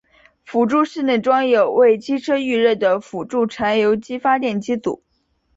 [0.43, 5.03] 辅助室内装有为机车预热的辅助柴油机发电机组。